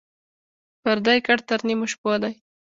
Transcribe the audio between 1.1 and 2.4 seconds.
کټ تر نيمو شپو دى.